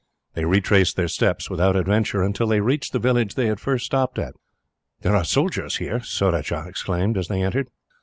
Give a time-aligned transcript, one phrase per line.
[0.33, 4.17] They retraced their steps, without adventure, until they reached the village they had first stopped
[4.17, 4.33] at.
[5.01, 7.67] "There are soldiers here," Surajah exclaimed, as they entered.